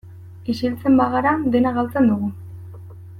[0.53, 2.31] Isiltzen bagara dena galtzen dugu.